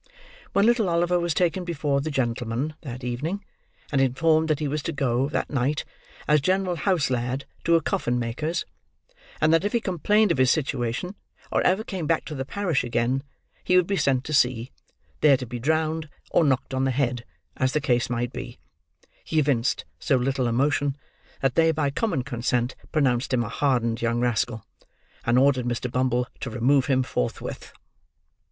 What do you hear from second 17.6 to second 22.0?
the case might be, he evinced so little emotion, that they by